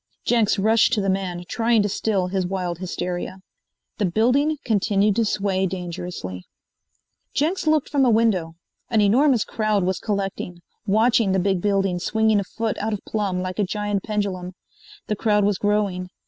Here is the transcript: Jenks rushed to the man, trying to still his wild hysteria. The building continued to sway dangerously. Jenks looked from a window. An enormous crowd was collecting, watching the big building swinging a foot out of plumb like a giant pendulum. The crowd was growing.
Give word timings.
Jenks 0.25 0.57
rushed 0.57 0.93
to 0.93 1.01
the 1.01 1.11
man, 1.11 1.43
trying 1.47 1.83
to 1.83 1.87
still 1.87 2.25
his 2.25 2.47
wild 2.47 2.79
hysteria. 2.79 3.41
The 3.99 4.05
building 4.07 4.57
continued 4.65 5.15
to 5.17 5.25
sway 5.25 5.67
dangerously. 5.67 6.47
Jenks 7.35 7.67
looked 7.67 7.89
from 7.89 8.03
a 8.03 8.09
window. 8.09 8.55
An 8.89 8.99
enormous 8.99 9.45
crowd 9.45 9.83
was 9.83 9.99
collecting, 9.99 10.61
watching 10.87 11.33
the 11.33 11.39
big 11.39 11.61
building 11.61 11.99
swinging 11.99 12.39
a 12.39 12.43
foot 12.43 12.79
out 12.79 12.93
of 12.93 13.05
plumb 13.07 13.43
like 13.43 13.59
a 13.59 13.63
giant 13.63 14.01
pendulum. 14.01 14.53
The 15.05 15.15
crowd 15.15 15.43
was 15.45 15.59
growing. 15.59 16.09